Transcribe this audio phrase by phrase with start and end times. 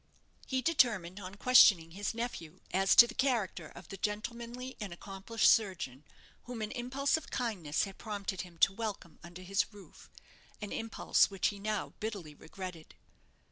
[0.47, 5.47] He determined on questioning his nephew as to the character of the gentlemanly and accomplished
[5.51, 6.05] surgeon,
[6.45, 10.09] whom an impulse of kindness had prompted him to welcome under his roof
[10.59, 12.95] an impulse which he now bitterly regretted.